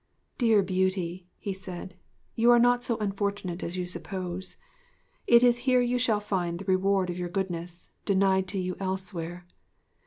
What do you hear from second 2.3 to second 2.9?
'you are not